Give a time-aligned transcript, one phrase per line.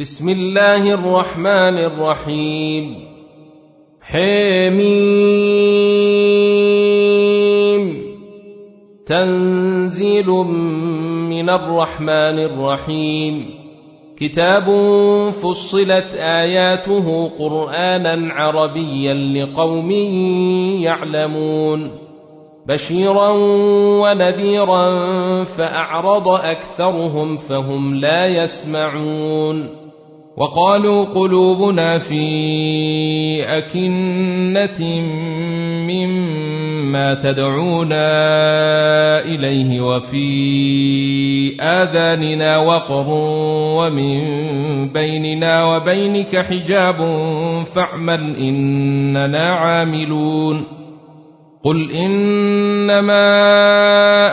[0.00, 2.94] بسم الله الرحمن الرحيم.
[4.02, 4.80] حميم.
[9.06, 10.26] تنزيل
[11.30, 13.50] من الرحمن الرحيم.
[14.18, 14.64] كتاب
[15.30, 19.90] فصلت آياته قرآنا عربيا لقوم
[20.80, 21.90] يعلمون.
[22.66, 23.28] بشيرا
[24.02, 25.04] ونذيرا
[25.44, 29.79] فأعرض أكثرهم فهم لا يسمعون.
[30.40, 32.24] وقالوا قلوبنا في
[33.44, 35.00] أكنة
[35.84, 38.08] مما تدعونا
[39.20, 40.26] إليه وفي
[41.60, 43.06] آذاننا وقر
[43.78, 44.18] ومن
[44.92, 46.96] بيننا وبينك حجاب
[47.74, 50.64] فاعمل إننا عاملون
[51.62, 53.20] قل إنما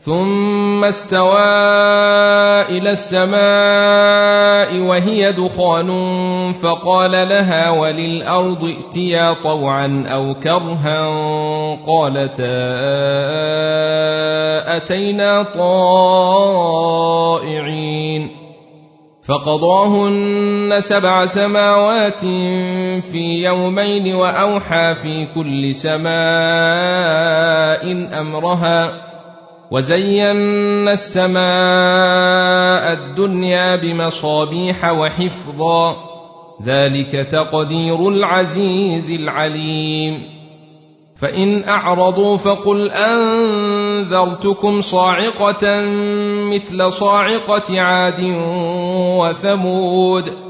[0.00, 1.50] ثم استوى
[2.72, 5.90] إلى السماء وهي دخان
[6.52, 11.08] فقال لها وللأرض ائتيا طوعا أو كرها
[11.86, 12.60] قالتا
[14.76, 16.70] أتينا طائعين
[19.24, 22.20] فقضاهن سبع سماوات
[23.04, 26.10] في يومين وأوحى في كل سماء
[28.20, 29.09] أمرها
[29.70, 31.40] وزينا السماء
[32.92, 35.96] الدنيا بمصابيح وحفظا.
[36.62, 40.40] ذلك تقدير العزيز العليم.
[41.16, 45.84] فإن أعرضوا فقل أنذرتكم صاعقة
[46.50, 48.20] مثل صاعقة عاد
[49.18, 50.49] وثمود.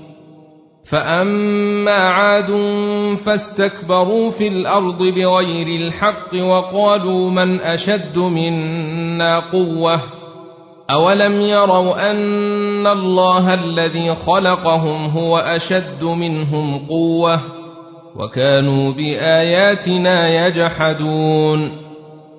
[0.91, 2.51] فاما عاد
[3.25, 9.99] فاستكبروا في الأرض بغير الحق وقالوا من اشد منا قوه
[10.89, 17.39] اولم يروا ان الله الذي خلقهم هو اشد منهم قوه
[18.15, 21.71] وكانوا باياتنا يجحدون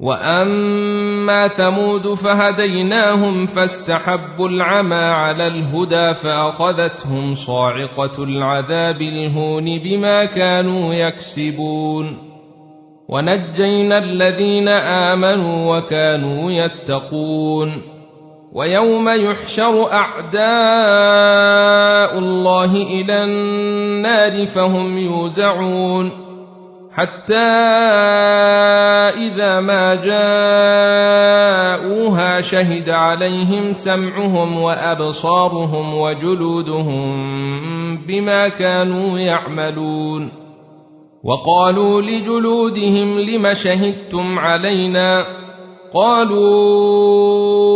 [0.00, 12.18] واما ثمود فهديناهم فاستحبوا العمى على الهدى فاخذتهم صاعقه العذاب الهون بما كانوا يكسبون
[13.08, 17.82] ونجينا الذين امنوا وكانوا يتقون
[18.52, 20.38] ويوم يحشر اعداء
[22.18, 26.25] الله إلى النار فهم يوزعون
[26.96, 27.34] حتى
[29.28, 29.94] إذا ما
[31.94, 37.06] جاءوها شهد عليهم سمعهم وأبصارهم وجلودهم
[38.06, 40.32] بما كانوا يعملون.
[41.24, 45.24] وقالوا لجلودهم لم شهدتم علينا؟
[45.94, 47.75] قالوا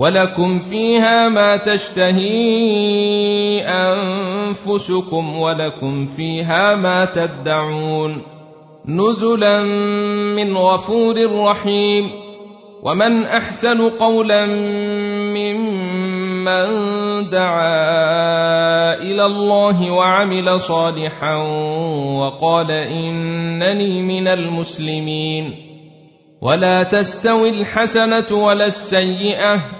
[0.00, 2.30] ولكم فيها ما تشتهي
[3.68, 8.22] أنفسكم ولكم فيها ما تدعون
[8.88, 9.62] نزلا
[10.36, 12.10] من غفور رحيم
[12.82, 14.46] ومن أحسن قولا
[15.36, 16.66] ممن
[17.28, 21.36] دعا إلى الله وعمل صالحا
[22.16, 25.54] وقال إنني من المسلمين
[26.42, 29.79] ولا تستوي الحسنة ولا السيئة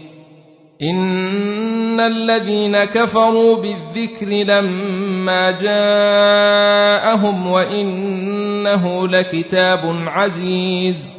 [0.81, 11.17] إن الذين كفروا بالذكر لما جاءهم وإنه لكتاب عزيز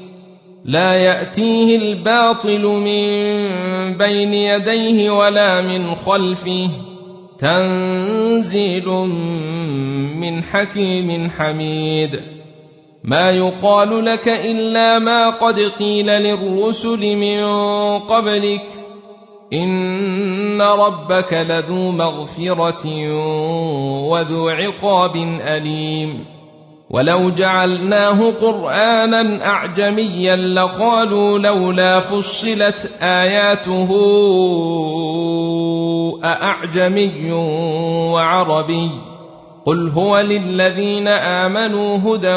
[0.65, 3.03] لا يأتيه الباطل من
[3.99, 6.69] بين يديه ولا من خلفه
[7.39, 8.89] تنزيل
[10.17, 12.21] من حكيم حميد
[13.05, 17.45] ما يقال لك إلا ما قد قيل للرسل من
[17.99, 18.82] قبلك
[19.53, 22.87] ان ربك لذو مغفره
[24.09, 26.25] وذو عقاب اليم
[26.91, 33.89] ولو جعلناه قرانا اعجميا لقالوا لولا فصلت اياته
[36.25, 37.33] ااعجمي
[38.13, 38.91] وعربي
[39.67, 42.37] قل هو للذين امنوا هدى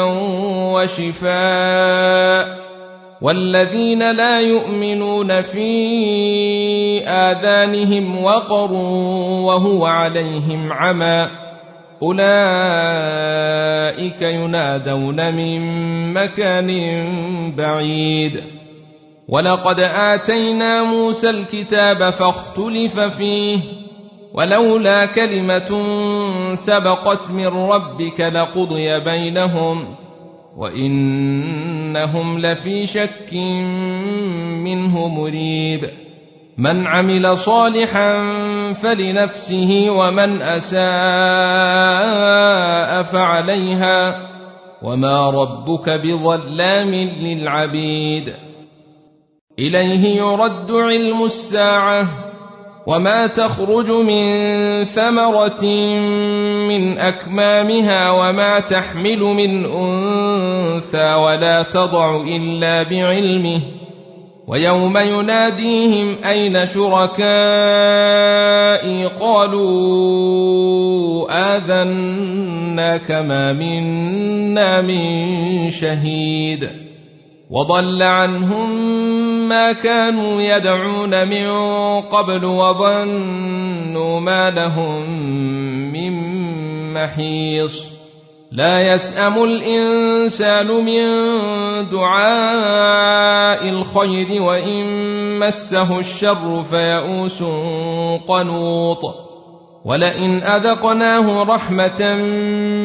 [0.74, 2.65] وشفاء
[3.26, 5.68] والذين لا يؤمنون في
[7.08, 8.72] آذانهم وقر
[9.42, 11.28] وهو عليهم عمى
[12.02, 12.22] أولئك
[14.22, 15.60] ينادون من
[16.14, 16.70] مكان
[17.56, 18.42] بعيد.
[19.28, 23.58] ولقد آتينا موسى الكتاب فاختلف فيه
[24.34, 25.84] ولولا كلمة
[26.54, 30.05] سبقت من ربك لقضي بينهم.
[30.56, 33.32] وإنهم لفي شك
[34.64, 35.90] منه مريب.
[36.58, 38.22] من عمل صالحا
[38.72, 40.82] فلنفسه ومن أساء
[43.02, 44.28] فعليها.
[44.82, 48.32] وما ربك بظلام للعبيد.
[49.58, 52.06] إليه يرد علم الساعة.
[52.86, 55.64] وما تخرج من ثمرة
[56.68, 58.10] من أكمامها.
[58.10, 60.25] وما تحمل من أنثى
[61.16, 63.60] ولا تضع الا بعلمه
[64.48, 67.16] ويوم يناديهم اين شركائي
[69.06, 70.06] قالوا
[71.56, 76.70] اذنا كما منا من شهيد
[77.50, 78.70] وضل عنهم
[79.48, 81.50] ما كانوا يدعون من
[82.00, 85.10] قبل وظنوا ما لهم
[85.92, 86.12] من
[86.94, 87.95] محيص
[88.52, 91.02] لا يسأم الإنسان من
[91.90, 94.86] دعاء الخير وإن
[95.38, 97.42] مسه الشر فيئوس
[98.28, 99.26] قنوط.
[99.84, 102.14] ولئن أذقناه رحمة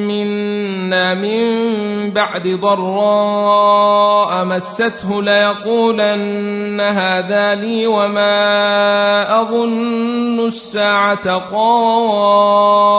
[0.08, 12.92] منا من بعد ضراء مسته ليقولن هذا لي وما أظن الساعة قائمة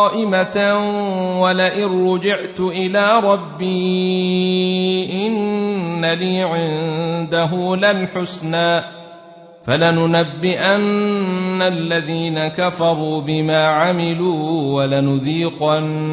[1.40, 4.06] ولئن رجعت إلى ربي
[5.26, 9.02] إن لي عنده للحسنى
[9.66, 16.12] فلننبئن الذين كفروا بما عملوا ولنذيقنهم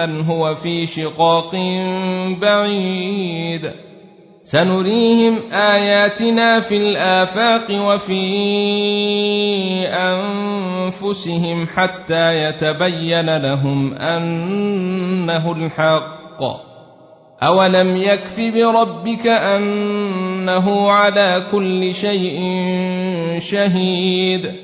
[0.00, 1.54] هو في شقاق
[2.40, 3.72] بعيد
[4.44, 8.24] سنريهم اياتنا في الافاق وفي
[9.88, 16.42] انفسهم حتى يتبين لهم انه الحق
[17.42, 22.40] اولم يكف بربك انه على كل شيء
[23.38, 24.63] شهيد